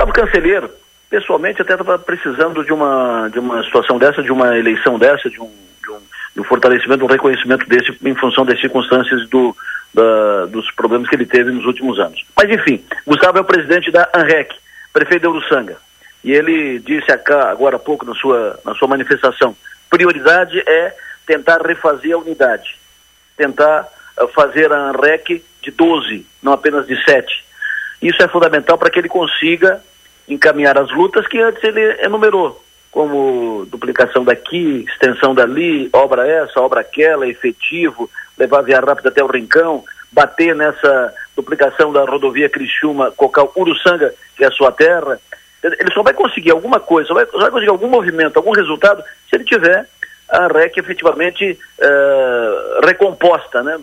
Gustavo 0.00 0.12
Cancelheiro, 0.14 0.70
pessoalmente 1.10 1.60
até 1.60 1.72
estava 1.72 1.98
precisando 1.98 2.64
de 2.64 2.72
uma, 2.72 3.28
de 3.30 3.38
uma 3.38 3.62
situação 3.64 3.98
dessa, 3.98 4.22
de 4.22 4.32
uma 4.32 4.56
eleição 4.56 4.98
dessa, 4.98 5.28
de 5.28 5.38
um, 5.38 5.50
de 5.82 5.90
um, 5.90 6.00
de 6.36 6.40
um 6.40 6.44
fortalecimento, 6.44 7.04
um 7.04 7.08
reconhecimento 7.08 7.68
desse 7.68 7.94
em 8.02 8.14
função 8.14 8.46
das 8.46 8.58
circunstâncias 8.58 9.28
do, 9.28 9.54
da, 9.92 10.46
dos 10.46 10.70
problemas 10.70 11.06
que 11.06 11.14
ele 11.14 11.26
teve 11.26 11.50
nos 11.50 11.66
últimos 11.66 11.98
anos. 11.98 12.24
Mas 12.34 12.48
enfim, 12.48 12.82
Gustavo 13.06 13.36
é 13.36 13.40
o 13.42 13.44
presidente 13.44 13.90
da 13.90 14.08
ANREC, 14.14 14.56
prefeito 14.90 15.20
de 15.20 15.28
Uruçanga. 15.28 15.76
E 16.24 16.32
ele 16.32 16.78
disse 16.78 17.12
acá, 17.12 17.50
agora 17.50 17.76
há 17.76 17.78
pouco 17.78 18.06
na 18.06 18.14
sua, 18.14 18.58
na 18.64 18.74
sua 18.74 18.88
manifestação, 18.88 19.54
prioridade 19.90 20.58
é 20.60 20.96
tentar 21.26 21.60
refazer 21.60 22.14
a 22.14 22.18
unidade, 22.18 22.78
tentar 23.36 23.86
uh, 24.18 24.26
fazer 24.28 24.72
a 24.72 24.78
ANREC 24.78 25.44
de 25.60 25.70
12, 25.70 26.26
não 26.42 26.54
apenas 26.54 26.86
de 26.86 26.96
7. 27.04 27.44
Isso 28.00 28.22
é 28.22 28.28
fundamental 28.28 28.78
para 28.78 28.88
que 28.88 28.98
ele 28.98 29.08
consiga 29.08 29.82
encaminhar 30.34 30.78
as 30.78 30.90
lutas 30.90 31.26
que 31.26 31.40
antes 31.40 31.62
ele 31.64 31.80
enumerou, 32.02 32.62
como 32.90 33.66
duplicação 33.66 34.24
daqui, 34.24 34.84
extensão 34.88 35.34
dali, 35.34 35.88
obra 35.92 36.26
essa, 36.26 36.60
obra 36.60 36.80
aquela, 36.80 37.26
efetivo, 37.26 38.10
levar 38.36 38.60
a 38.60 38.62
via 38.62 38.80
rápida 38.80 39.08
até 39.08 39.22
o 39.22 39.28
Rincão, 39.28 39.84
bater 40.10 40.54
nessa 40.54 41.14
duplicação 41.36 41.92
da 41.92 42.04
rodovia 42.04 42.48
Criciúma, 42.48 43.12
Cocal, 43.12 43.52
Uruçanga, 43.56 44.12
que 44.36 44.44
é 44.44 44.48
a 44.48 44.52
sua 44.52 44.72
terra. 44.72 45.20
Ele 45.62 45.92
só 45.92 46.02
vai 46.02 46.14
conseguir 46.14 46.50
alguma 46.50 46.80
coisa, 46.80 47.08
só 47.08 47.14
vai, 47.14 47.26
só 47.26 47.38
vai 47.38 47.50
conseguir 47.50 47.70
algum 47.70 47.88
movimento, 47.88 48.36
algum 48.36 48.52
resultado, 48.52 49.02
se 49.28 49.36
ele 49.36 49.44
tiver 49.44 49.86
a 50.28 50.46
REC 50.46 50.78
efetivamente 50.78 51.58
uh, 51.78 52.86
recomposta, 52.86 53.62
né? 53.62 53.76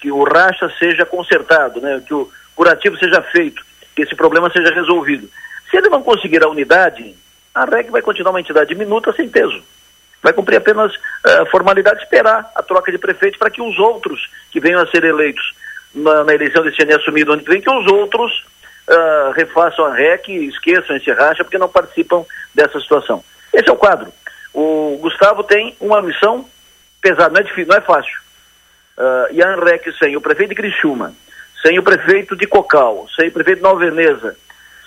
que 0.00 0.10
o 0.10 0.24
racha 0.24 0.70
seja 0.78 1.04
consertado, 1.04 1.80
né? 1.80 2.02
que 2.04 2.14
o 2.14 2.28
curativo 2.56 2.96
seja 2.98 3.22
feito, 3.22 3.62
que 3.94 4.02
esse 4.02 4.16
problema 4.16 4.50
seja 4.50 4.72
resolvido. 4.74 5.28
Se 5.72 5.78
ele 5.78 5.88
não 5.88 6.02
conseguir 6.02 6.44
a 6.44 6.48
unidade, 6.50 7.14
a 7.54 7.64
REC 7.64 7.90
vai 7.90 8.02
continuar 8.02 8.32
uma 8.32 8.40
entidade 8.40 8.68
diminuta 8.68 9.10
sem 9.14 9.26
peso. 9.26 9.62
Vai 10.22 10.34
cumprir 10.34 10.56
apenas 10.56 10.94
uh, 10.94 11.46
formalidade, 11.50 12.02
esperar 12.02 12.52
a 12.54 12.62
troca 12.62 12.92
de 12.92 12.98
prefeito 12.98 13.38
para 13.38 13.50
que 13.50 13.62
os 13.62 13.78
outros 13.78 14.28
que 14.50 14.60
venham 14.60 14.82
a 14.82 14.86
ser 14.86 15.02
eleitos 15.02 15.54
na, 15.94 16.24
na 16.24 16.34
eleição 16.34 16.62
desse 16.62 16.82
ano 16.82 16.94
assumido 16.94 17.32
ano 17.32 17.42
que 17.42 17.50
vem, 17.50 17.62
que 17.62 17.70
os 17.70 17.86
outros 17.86 18.44
uh, 18.86 19.32
refaçam 19.32 19.86
a 19.86 19.94
REC 19.94 20.28
e 20.28 20.48
esqueçam 20.48 20.94
esse 20.94 21.10
racha 21.10 21.42
porque 21.42 21.56
não 21.56 21.70
participam 21.70 22.22
dessa 22.54 22.78
situação. 22.78 23.24
Esse 23.50 23.70
é 23.70 23.72
o 23.72 23.76
quadro. 23.76 24.12
O 24.52 24.98
Gustavo 25.00 25.42
tem 25.42 25.74
uma 25.80 26.02
missão 26.02 26.46
pesada, 27.00 27.30
não 27.30 27.40
é 27.40 27.44
difícil, 27.44 27.68
não 27.68 27.78
é 27.78 27.80
fácil. 27.80 28.20
Uh, 28.98 29.32
e 29.32 29.42
a 29.42 29.48
ANREC 29.48 29.90
sem 29.98 30.14
o 30.16 30.20
prefeito 30.20 30.50
de 30.50 30.56
Criciúma, 30.56 31.14
sem 31.62 31.78
o 31.78 31.82
prefeito 31.82 32.36
de 32.36 32.46
Cocal, 32.46 33.08
sem 33.16 33.28
o 33.28 33.32
prefeito 33.32 33.56
de 33.56 33.62
Nova 33.62 33.80
Veneza, 33.80 34.36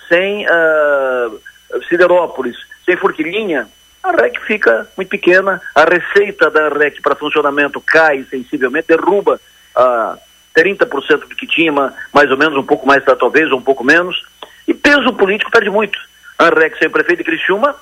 sem 0.08 0.46
uh, 0.46 1.40
Siderópolis, 1.88 2.56
sem 2.84 2.96
Forquilinha, 2.96 3.68
a 4.02 4.12
REC 4.12 4.40
fica 4.42 4.88
muito 4.96 5.08
pequena, 5.08 5.60
a 5.74 5.84
receita 5.84 6.48
da 6.48 6.68
REC 6.68 7.02
para 7.02 7.16
funcionamento 7.16 7.80
cai 7.80 8.24
sensivelmente, 8.30 8.86
derruba 8.88 9.40
a 9.74 10.16
30% 10.56 11.20
do 11.20 11.34
que 11.34 11.46
tinha, 11.46 11.72
mais 12.12 12.30
ou 12.30 12.36
menos, 12.36 12.56
um 12.56 12.62
pouco 12.62 12.86
mais 12.86 13.04
talvez, 13.04 13.50
ou 13.50 13.58
um 13.58 13.62
pouco 13.62 13.82
menos, 13.82 14.22
e 14.66 14.72
peso 14.72 15.12
político 15.14 15.50
perde 15.50 15.70
muito. 15.70 15.98
A 16.38 16.48
REC 16.50 16.78
sem 16.78 16.88
prefeito 16.88 17.18
de 17.18 17.24
Criciúma 17.24 17.74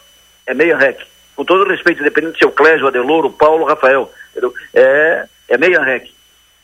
é 0.46 0.54
meia 0.54 0.76
REC. 0.76 1.06
Com 1.36 1.44
todo 1.44 1.68
respeito, 1.68 2.00
independente 2.00 2.38
se 2.38 2.44
é 2.44 2.46
o 2.46 2.52
Clésio, 2.52 2.86
Adeloro, 2.86 3.30
Paulo, 3.30 3.64
Rafael, 3.64 4.10
é, 4.72 5.26
é 5.48 5.58
meia 5.58 5.82
REC. 5.82 6.10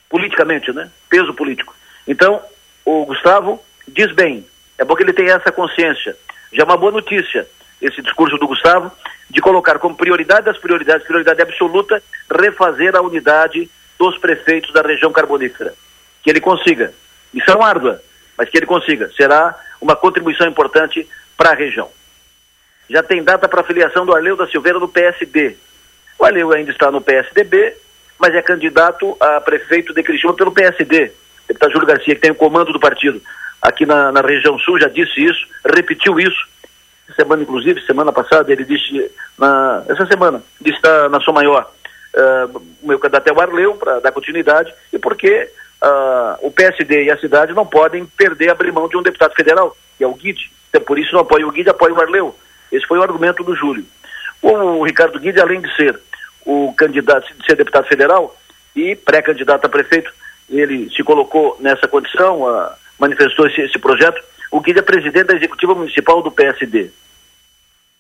Politicamente, 0.09 0.73
né? 0.73 0.91
Peso 1.09 1.35
político. 1.35 1.75
Então, 2.07 2.41
o 2.85 3.05
Gustavo 3.05 3.63
diz 3.87 4.13
bem, 4.13 4.47
é 4.81 4.85
bom 4.85 4.97
que 4.97 5.03
ele 5.03 5.13
tenha 5.13 5.35
essa 5.35 5.53
consciência. 5.53 6.17
Já 6.51 6.63
é 6.63 6.65
uma 6.65 6.77
boa 6.79 6.91
notícia 6.91 7.47
esse 7.83 8.01
discurso 8.01 8.39
do 8.39 8.49
Gustavo 8.49 8.91
de 9.29 9.39
colocar 9.43 9.79
como 9.79 9.95
prioridade 9.95 10.47
das 10.47 10.57
prioridades, 10.57 11.07
prioridade 11.07 11.43
absoluta, 11.43 12.03
refazer 12.31 12.97
a 12.97 13.03
unidade 13.03 13.71
dos 13.99 14.17
prefeitos 14.17 14.73
da 14.73 14.81
região 14.81 15.13
carbonífera. 15.13 15.75
Que 16.23 16.31
ele 16.31 16.41
consiga. 16.41 16.95
Missão 17.31 17.63
árdua, 17.63 18.01
mas 18.39 18.49
que 18.49 18.57
ele 18.57 18.65
consiga. 18.65 19.11
Será 19.13 19.55
uma 19.83 19.95
contribuição 19.95 20.49
importante 20.49 21.07
para 21.37 21.51
a 21.51 21.55
região. 21.55 21.91
Já 22.89 23.03
tem 23.03 23.23
data 23.23 23.47
para 23.47 23.61
a 23.61 23.65
filiação 23.65 24.07
do 24.07 24.15
Arleu 24.15 24.35
da 24.35 24.47
Silveira 24.47 24.79
no 24.79 24.89
PSD. 24.89 25.59
O 26.19 26.25
Arleu 26.25 26.53
ainda 26.53 26.71
está 26.71 26.91
no 26.91 27.03
PSDB, 27.03 27.77
mas 28.19 28.35
é 28.35 28.41
candidato 28.41 29.15
a 29.21 29.43
prefeito 29.43 29.93
de 29.93 30.03
Criciúma 30.03 30.35
pelo 30.35 30.53
PSD. 30.53 31.13
Deputado 31.47 31.73
Júlio 31.73 31.87
Garcia, 31.87 32.15
que 32.15 32.21
tem 32.23 32.31
o 32.31 32.35
comando 32.35 32.73
do 32.73 32.81
partido 32.81 33.21
aqui 33.61 33.85
na, 33.87 34.11
na 34.13 34.21
região 34.21 34.59
sul, 34.59 34.79
já 34.81 34.89
disse 34.89 35.25
isso, 35.25 35.47
repetiu 35.65 36.19
isso. 36.19 36.49
Semana, 37.17 37.43
inclusive, 37.43 37.85
semana 37.85 38.13
passada, 38.13 38.53
ele 38.53 38.65
disse, 38.65 39.11
na, 39.39 39.83
essa 39.89 40.07
semana, 40.07 40.43
disse 40.61 40.79
na, 40.83 41.09
na 41.09 41.21
sua 41.21 41.35
maior, 41.35 41.71
uh, 42.15 42.59
o 42.83 42.87
meu 42.87 42.99
candidato 42.99 43.29
é 43.29 43.33
o 43.33 43.41
Arleu, 43.41 43.75
para 43.75 44.01
dar 44.01 44.13
continuidade, 44.13 44.73
e 44.93 44.99
porque 44.99 45.51
uh, 45.83 46.47
o 46.47 46.51
PSD 46.51 47.05
e 47.05 47.11
a 47.11 47.19
cidade 47.19 47.53
não 47.53 47.67
podem 47.67 48.07
perder, 48.07 48.51
abrir 48.51 48.73
mão 48.73 48.89
de 48.89 48.97
um 48.97 49.03
deputado 49.03 49.35
federal, 49.35 49.77
que 49.99 50.05
é 50.05 50.07
o 50.07 50.15
Guide. 50.15 50.51
Então, 50.69 50.81
por 50.83 50.99
isso, 50.99 51.13
não 51.13 51.21
apoia 51.21 51.47
o 51.47 51.51
Guide, 51.51 51.71
apoia 51.71 51.93
o 51.93 52.01
Arleu. 52.01 52.35
Esse 52.71 52.87
foi 52.87 52.99
o 52.99 53.03
argumento 53.03 53.43
do 53.43 53.57
Júlio. 53.57 53.85
O 54.41 54.85
Ricardo 54.85 55.19
Guide, 55.19 55.41
além 55.41 55.61
de 55.61 55.75
ser 55.75 55.99
o 56.47 56.73
candidato, 56.75 57.27
de 57.35 57.45
ser 57.45 57.57
deputado 57.57 57.87
federal 57.87 58.37
e 58.75 58.95
pré-candidato 58.95 59.67
a 59.67 59.69
prefeito, 59.69 60.13
ele 60.49 60.91
se 60.91 61.03
colocou 61.03 61.57
nessa 61.61 61.87
condição, 61.87 62.43
uh, 62.43 62.71
manifestou 63.01 63.47
esse, 63.47 63.63
esse 63.63 63.79
projeto. 63.79 64.23
O 64.51 64.61
Guilherme 64.61 64.89
é 64.89 64.93
presidente 64.93 65.27
da 65.29 65.35
executiva 65.35 65.75
municipal 65.75 66.23
do 66.23 66.31
PSD, 66.31 66.91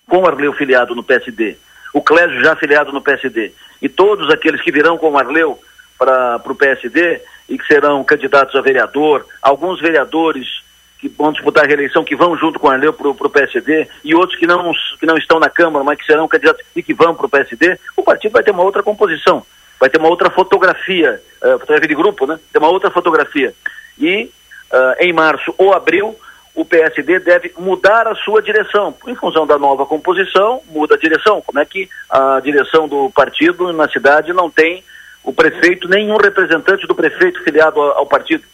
com 0.06 0.18
o 0.18 0.26
Arleu 0.26 0.52
filiado 0.52 0.94
no 0.94 1.02
PSD, 1.02 1.56
o 1.94 2.02
Clésio 2.02 2.40
já 2.42 2.54
filiado 2.54 2.92
no 2.92 3.00
PSD, 3.00 3.52
e 3.80 3.88
todos 3.88 4.30
aqueles 4.30 4.60
que 4.60 4.70
virão 4.70 4.98
com 4.98 5.10
o 5.10 5.18
Arleu 5.18 5.58
para 5.98 6.40
o 6.44 6.54
PSD 6.54 7.20
e 7.48 7.58
que 7.58 7.66
serão 7.66 8.04
candidatos 8.04 8.54
a 8.54 8.60
vereador, 8.60 9.26
alguns 9.42 9.80
vereadores 9.80 10.62
que 10.98 11.08
vão 11.08 11.32
disputar 11.32 11.64
a 11.64 11.66
reeleição, 11.66 12.04
que 12.04 12.14
vão 12.14 12.36
junto 12.36 12.58
com 12.58 12.66
o 12.66 12.70
Arleu 12.70 12.92
para 12.92 13.08
o 13.08 13.30
PSD, 13.30 13.88
e 14.04 14.14
outros 14.14 14.38
que 14.38 14.46
não, 14.46 14.72
que 14.98 15.06
não 15.06 15.16
estão 15.16 15.40
na 15.40 15.48
Câmara, 15.48 15.82
mas 15.82 15.98
que 15.98 16.04
serão 16.04 16.28
candidatos 16.28 16.64
e 16.76 16.82
que 16.82 16.92
vão 16.92 17.14
para 17.14 17.26
o 17.26 17.28
PSD, 17.28 17.78
o 17.96 18.02
partido 18.02 18.32
vai 18.32 18.42
ter 18.42 18.50
uma 18.50 18.62
outra 18.62 18.82
composição, 18.82 19.44
vai 19.78 19.88
ter 19.88 19.98
uma 19.98 20.08
outra 20.08 20.28
fotografia, 20.30 21.22
uh, 21.42 21.58
fotografia 21.58 21.88
de 21.88 21.94
grupo, 21.94 22.26
né? 22.26 22.38
Tem 22.52 22.60
uma 22.60 22.70
outra 22.70 22.90
fotografia. 22.90 23.54
E 23.98 24.30
uh, 24.72 24.96
em 24.98 25.12
março 25.12 25.54
ou 25.58 25.72
abril, 25.72 26.16
o 26.54 26.64
PSD 26.64 27.20
deve 27.20 27.52
mudar 27.58 28.06
a 28.08 28.14
sua 28.14 28.42
direção. 28.42 28.94
Em 29.06 29.14
função 29.14 29.46
da 29.46 29.58
nova 29.58 29.86
composição, 29.86 30.62
muda 30.68 30.94
a 30.94 30.98
direção. 30.98 31.40
Como 31.40 31.58
é 31.58 31.64
que 31.64 31.88
a 32.08 32.40
direção 32.40 32.88
do 32.88 33.10
partido 33.10 33.72
na 33.72 33.88
cidade 33.88 34.32
não 34.32 34.50
tem 34.50 34.84
o 35.22 35.32
prefeito, 35.32 35.88
nenhum 35.88 36.16
representante 36.16 36.86
do 36.86 36.94
prefeito 36.94 37.42
filiado 37.44 37.80
ao, 37.80 38.06
partido, 38.06 38.44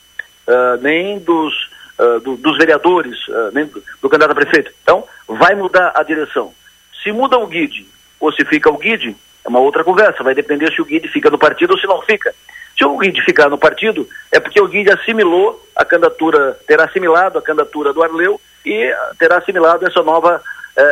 uh, 0.47 0.81
nem 0.82 1.19
dos, 1.19 1.55
uh, 1.99 2.21
do, 2.21 2.37
dos 2.37 2.59
vereadores, 2.59 3.16
uh, 3.28 3.50
nem 3.53 3.66
do, 3.66 3.82
do, 4.03 4.09
candidato 4.09 4.32
a 4.32 4.34
prefeito. 4.34 4.72
Então, 4.82 5.05
vai 5.26 5.55
mudar 5.55 5.93
a 5.94 6.03
direção. 6.03 6.53
Se 7.03 7.12
muda 7.12 7.38
o 7.38 7.47
guide 7.47 7.87
ou 8.19 8.32
se 8.32 8.44
fica 8.44 8.71
o 8.71 8.78
guide, 8.78 9.16
é 9.44 9.49
uma 9.49 9.60
outra 9.60 9.84
conversa. 9.84 10.25
Vai 10.25 10.34
depender 10.34 10.72
se 10.72 10.82
o 10.82 10.84
guide 10.84 11.09
fica 11.09 11.31
no 11.31 11.38
partido 11.38 11.72
ou 11.72 11.78
se 11.78 11.87
não 11.87 12.03
fica. 12.03 12.34
Se 12.76 12.84
o 12.84 12.98
Guide 12.98 13.22
ficar 13.22 13.48
no 13.48 13.56
partido, 13.56 14.06
é 14.31 14.38
porque 14.38 14.60
o 14.60 14.69
Guide 14.69 14.91
assimilou 14.91 15.66
a 15.75 15.84
candidatura, 15.84 16.59
terá 16.66 16.84
assimilado 16.84 17.38
a 17.38 17.42
candidatura 17.42 17.92
do 17.92 18.03
Arleu 18.03 18.41
e 18.64 18.94
terá 19.19 19.38
assimilado 19.38 19.87
essa 19.87 20.03
nova, 20.03 20.42
eh, 20.76 20.82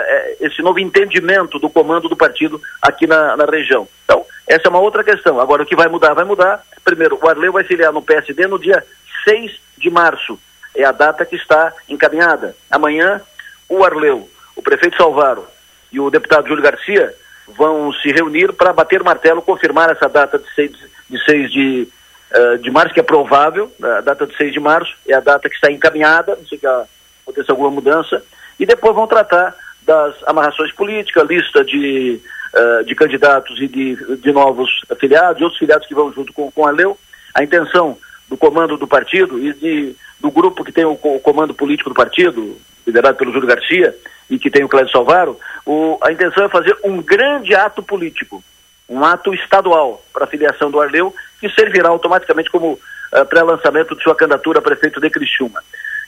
eh, 0.41 0.47
esse 0.47 0.63
novo 0.63 0.79
entendimento 0.79 1.59
do 1.59 1.69
comando 1.69 2.09
do 2.09 2.17
partido 2.17 2.61
aqui 2.81 3.07
na, 3.07 3.37
na, 3.37 3.45
região. 3.45 3.87
Então, 4.05 4.25
essa 4.47 4.67
é 4.67 4.71
uma 4.71 4.79
outra 4.79 5.05
questão. 5.05 5.39
Agora, 5.39 5.63
o 5.63 5.67
que 5.67 5.77
vai 5.77 5.89
mudar? 5.89 6.15
Vai 6.15 6.25
mudar. 6.25 6.65
Primeiro, 6.83 7.19
o 7.21 7.29
Arleu 7.29 7.53
vai 7.53 7.65
filiar 7.65 7.93
no 7.93 8.01
PSD 8.01 8.47
no 8.47 8.59
dia 8.59 8.83
6 9.25 9.53
de 9.77 9.91
março. 9.91 10.39
É 10.75 10.85
a 10.85 10.93
data 10.93 11.27
que 11.27 11.37
está 11.37 11.73
encaminhada. 11.87 12.57
Amanhã, 12.71 13.21
o 13.69 13.85
Arleu, 13.85 14.29
o 14.57 14.63
prefeito 14.63 14.97
Salvaro 14.97 15.45
e 15.93 16.01
o 16.01 16.11
deputado 16.11 16.49
Júlio 16.49 16.63
Garcia 16.63 17.15
vão 17.49 17.93
se 17.93 18.11
reunir 18.11 18.53
para 18.53 18.73
bater 18.73 19.03
martelo, 19.03 19.43
confirmar 19.43 19.91
essa 19.91 20.09
data 20.09 20.39
de 20.39 20.55
6 20.55 20.73
de 20.73 20.95
de 21.09 21.25
6 21.25 21.53
de, 21.53 21.89
uh, 22.35 22.59
de 22.59 22.71
março, 22.71 22.95
que 22.95 23.01
é 23.01 23.03
provável, 23.03 23.71
a 23.83 24.01
data 24.01 24.27
de 24.27 24.37
6 24.37 24.53
de 24.53 24.61
março, 24.61 24.95
é 25.09 25.15
a 25.15 25.21
data 25.21 25.49
que 25.49 25.55
está 25.55 25.71
encaminhada, 25.71 26.37
não 26.37 26.47
sei 26.47 26.59
que 26.59 26.67
aconteça 26.67 27.53
alguma 27.53 27.71
mudança, 27.71 28.23
e 28.59 28.67
depois 28.67 28.95
vão 28.95 29.07
tratar 29.07 29.55
das 29.83 30.15
amarrações 30.27 30.73
políticas, 30.73 31.29
lista 31.29 31.65
de, 31.65 32.21
uh, 32.55 32.85
de 32.85 32.95
candidatos 32.95 33.61
e 33.61 33.69
de, 33.69 34.17
de 34.17 34.33
novos 34.33 34.71
afiliados, 34.91 35.41
e 35.41 35.45
outros 35.45 35.59
filiados 35.59 35.87
que 35.87 35.95
vão 35.95 36.13
junto 36.13 36.33
com, 36.33 36.51
com 36.51 36.67
a 36.67 36.71
Leu. 36.71 36.99
A 37.35 37.43
intenção 37.43 37.99
do 38.29 38.37
comando 38.37 38.77
do 38.77 38.87
partido 38.87 39.39
e 39.39 39.53
de, 39.53 39.97
do 40.21 40.31
grupo 40.31 40.65
que 40.65 40.73
tem 40.73 40.85
o, 40.85 40.93
o 40.93 41.21
comando 41.21 41.53
político 41.53 41.91
do 41.91 41.95
partido, 41.95 42.57
liderado 42.87 43.17
pelo 43.17 43.33
Júlio 43.33 43.49
Garcia, 43.49 43.95
e 44.29 44.39
que 44.39 44.51
tem 44.51 44.65
o 44.65 44.69
Clédio 44.69 44.93
Salvaro, 44.93 45.39
o, 45.67 45.99
a 46.03 46.13
intenção 46.13 46.45
é 46.45 46.49
fazer 46.49 46.77
um 46.85 47.01
grande 47.03 47.55
ato 47.55 47.83
político 47.83 48.43
um 48.89 49.05
ato 49.05 49.35
estadual 49.35 50.03
para 50.13 50.25
a 50.25 50.27
filiação 50.29 50.71
do 50.71 50.81
Arleu, 50.81 51.15
que 51.41 51.49
servirá 51.51 51.89
automaticamente 51.89 52.51
como 52.51 52.73
uh, 52.73 53.27
pré-lançamento 53.27 53.97
de 53.97 54.03
sua 54.03 54.15
candidatura 54.15 54.59
a 54.59 54.63
prefeito 54.63 55.01
de 55.01 55.11
Criciúma. 55.11 55.63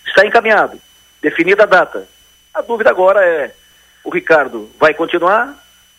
Está 0.07 0.27
encaminhado, 0.27 0.79
definida 1.23 1.65
a 1.65 1.67
data. 1.67 2.07
A 2.53 2.61
dúvida 2.61 2.91
agora 2.91 3.25
é: 3.25 3.53
o 4.05 4.11
Ricardo 4.11 4.71
vai 4.79 4.95
continuar 4.95 5.55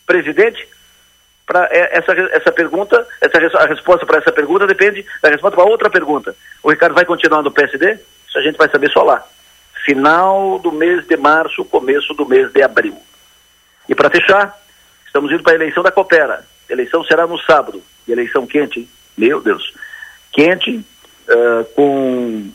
presidente? 0.06 0.68
Para 1.45 1.65
essa, 1.71 2.12
essa 2.12 2.51
pergunta, 2.51 3.07
essa, 3.21 3.57
a 3.59 3.68
resposta 3.68 4.06
para 4.06 4.18
essa 4.18 4.33
pergunta 4.33 4.68
depende 4.68 5.06
da 5.21 5.29
resposta 5.29 5.56
para 5.56 5.69
outra 5.69 5.89
pergunta. 5.89 6.35
O 6.62 6.69
Ricardo 6.69 6.94
vai 6.94 7.06
continuar 7.06 7.41
no 7.41 7.51
PSD? 7.51 7.97
Isso 8.27 8.38
a 8.38 8.41
gente 8.41 8.57
vai 8.57 8.68
saber 8.68 8.91
só 8.91 9.01
lá. 9.01 9.25
Final 9.88 10.60
do 10.60 10.69
mês 10.69 11.07
de 11.07 11.16
março, 11.16 11.63
começo 11.63 12.13
do 12.13 12.25
mês 12.28 12.51
de 12.51 12.62
abril. 12.62 12.98
E 13.88 13.95
para 13.95 14.10
fechar, 14.10 14.54
estamos 15.06 15.31
indo 15.31 15.42
para 15.42 15.54
a 15.54 15.56
eleição 15.56 15.81
da 15.81 15.94
Coopera. 15.94 16.45
A 16.69 16.74
eleição 16.74 17.06
será 17.06 17.25
no 17.25 17.39
sábado. 17.39 17.81
Eleição 18.06 18.45
quente, 18.45 18.81
hein? 18.81 18.89
meu 19.18 19.39
Deus. 19.39 19.74
Quente, 20.34 20.84
uh, 21.30 21.63
com 21.74 22.51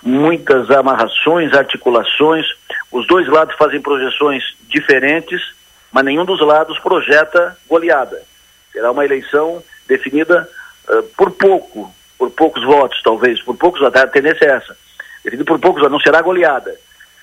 muitas 0.00 0.70
amarrações, 0.70 1.52
articulações. 1.54 2.46
Os 2.92 3.04
dois 3.08 3.26
lados 3.26 3.56
fazem 3.56 3.80
projeções 3.80 4.44
diferentes, 4.68 5.42
mas 5.90 6.04
nenhum 6.04 6.24
dos 6.24 6.40
lados 6.40 6.78
projeta 6.78 7.58
goleada. 7.68 8.22
Será 8.70 8.92
uma 8.92 9.04
eleição 9.04 9.60
definida 9.88 10.48
uh, 10.88 11.02
por 11.16 11.32
pouco, 11.32 11.92
por 12.16 12.30
poucos 12.30 12.62
votos, 12.62 13.02
talvez, 13.02 13.42
por 13.42 13.56
poucos 13.56 13.80
votos. 13.80 14.00
A 14.00 14.06
tendência 14.06 14.44
é 14.44 14.50
essa. 14.50 14.85
Definida 15.26 15.44
por 15.44 15.58
poucos 15.58 15.82
não 15.90 15.98
será 15.98 16.22
goleada, 16.22 16.72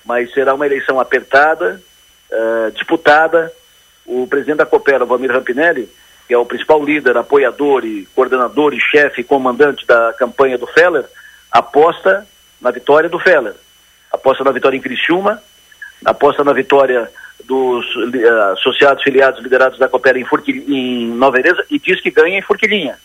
mas 0.04 0.30
será 0.34 0.52
uma 0.52 0.66
eleição 0.66 1.00
apertada, 1.00 1.80
uh, 2.30 2.70
disputada. 2.72 3.50
O 4.04 4.26
presidente 4.26 4.58
da 4.58 4.66
Coopera, 4.66 5.06
Valmir 5.06 5.32
Rampinelli, 5.32 5.88
que 6.28 6.34
é 6.34 6.36
o 6.36 6.44
principal 6.44 6.84
líder, 6.84 7.16
apoiador 7.16 7.82
e 7.82 8.06
coordenador 8.14 8.74
e 8.74 8.78
chefe 8.78 9.22
e 9.22 9.24
comandante 9.24 9.86
da 9.86 10.12
campanha 10.18 10.58
do 10.58 10.66
Feller, 10.66 11.06
aposta 11.50 12.26
na 12.60 12.70
vitória 12.70 13.08
do 13.08 13.18
Feller. 13.18 13.54
Aposta 14.12 14.44
na 14.44 14.52
vitória 14.52 14.76
em 14.76 14.82
Criciúma, 14.82 15.42
aposta 16.04 16.44
na 16.44 16.52
vitória 16.52 17.10
dos 17.42 17.86
uh, 17.96 18.52
associados 18.52 19.02
filiados 19.02 19.42
liderados 19.42 19.78
da 19.78 19.88
Coopera 19.88 20.18
em, 20.18 20.26
em 20.68 21.06
Nova 21.06 21.38
Veneza 21.38 21.64
e 21.70 21.78
diz 21.78 22.02
que 22.02 22.10
ganha 22.10 22.36
em 22.36 22.42
Forquilinha. 22.42 22.98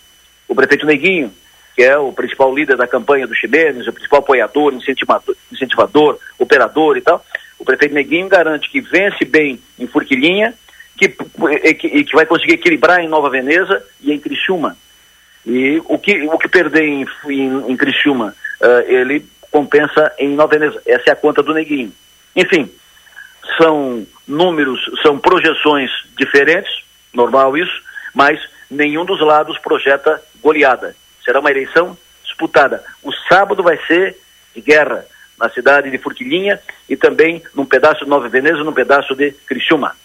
O 0.46 0.54
prefeito 0.54 0.86
Neguinho, 0.86 1.34
que 1.80 1.84
é 1.86 1.98
o 1.98 2.12
principal 2.12 2.54
líder 2.54 2.76
da 2.76 2.86
campanha 2.86 3.26
do 3.26 3.34
Ximenes, 3.34 3.88
o 3.88 3.94
principal 3.94 4.20
apoiador, 4.20 4.74
incentivador, 4.74 5.34
incentivador, 5.50 6.20
operador 6.38 6.98
e 6.98 7.02
tal, 7.02 7.26
o 7.58 7.64
prefeito 7.64 7.94
Neguinho 7.94 8.28
garante 8.28 8.70
que 8.70 8.82
vence 8.82 9.24
bem 9.24 9.58
em 9.80 9.88
Forquilinha 9.88 10.54
que, 10.98 11.08
que, 11.08 12.04
que 12.04 12.14
vai 12.14 12.26
conseguir 12.26 12.56
equilibrar 12.56 13.00
em 13.00 13.08
Nova 13.08 13.30
Veneza 13.30 13.82
e 14.02 14.12
em 14.12 14.20
Criciúma. 14.20 14.76
E 15.46 15.82
o 15.86 15.98
que, 15.98 16.22
o 16.24 16.38
que 16.38 16.50
perder 16.50 16.84
em, 16.84 17.08
em, 17.30 17.72
em 17.72 17.78
Criciúma, 17.78 18.36
uh, 18.60 18.92
ele 18.92 19.26
compensa 19.50 20.12
em 20.20 20.36
Nova 20.36 20.60
Veneza. 20.60 20.82
Essa 20.86 21.12
é 21.12 21.14
a 21.14 21.16
conta 21.16 21.42
do 21.42 21.54
Neguinho. 21.54 21.94
Enfim, 22.36 22.70
são 23.58 24.06
números, 24.28 24.82
são 25.02 25.18
projeções 25.18 25.90
diferentes, 26.18 26.84
normal 27.14 27.58
isso, 27.58 27.82
mas 28.14 28.38
nenhum 28.70 29.06
dos 29.06 29.22
lados 29.22 29.58
projeta 29.60 30.22
goleada. 30.44 30.94
Será 31.30 31.42
uma 31.42 31.52
eleição 31.52 31.96
disputada. 32.24 32.84
O 33.04 33.14
sábado 33.30 33.62
vai 33.62 33.78
ser 33.86 34.18
de 34.56 34.62
guerra 34.62 35.06
na 35.38 35.48
cidade 35.48 35.92
de 35.92 35.98
Furquilinha 36.00 36.60
e 36.90 36.98
também 36.98 37.44
num 37.54 37.68
pedaço 37.68 38.04
de 38.04 38.10
Nova 38.10 38.28
Veneza, 38.28 38.64
num 38.64 38.74
pedaço 38.74 39.14
de 39.14 39.30
Criciúma. 39.46 39.96